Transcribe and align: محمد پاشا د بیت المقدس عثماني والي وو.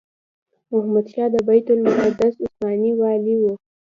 محمد 0.71 1.05
پاشا 1.07 1.25
د 1.33 1.35
بیت 1.47 1.67
المقدس 1.71 2.33
عثماني 2.43 2.91
والي 2.99 3.35
وو. 3.41 3.53